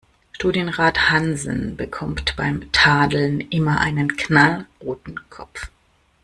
Studienrat 0.33 1.11
Hansen 1.11 1.77
bekommt 1.77 2.35
beim 2.35 2.71
Tadeln 2.71 3.39
immer 3.39 3.81
einen 3.81 4.17
knallroten 4.17 5.19
Kopf. 5.29 5.69